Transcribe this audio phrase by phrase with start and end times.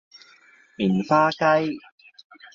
[0.77, 1.77] 棉花雞